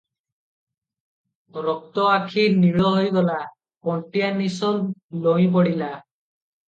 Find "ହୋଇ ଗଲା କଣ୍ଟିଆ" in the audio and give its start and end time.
2.95-4.33